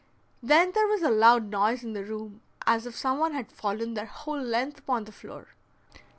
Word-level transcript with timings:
Then 0.41 0.71
there 0.71 0.87
was 0.87 1.03
a 1.03 1.11
loud 1.11 1.51
noise 1.51 1.83
in 1.83 1.93
the 1.93 2.03
room 2.03 2.41
as 2.65 2.87
if 2.87 2.95
some 2.97 3.19
one 3.19 3.33
had 3.35 3.51
fallen 3.51 3.93
their 3.93 4.07
whole 4.07 4.41
length 4.41 4.79
upon 4.79 5.03
the 5.03 5.11
floor. 5.11 5.49